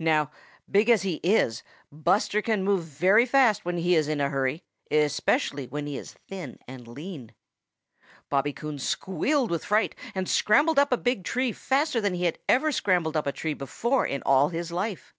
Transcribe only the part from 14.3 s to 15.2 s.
his life.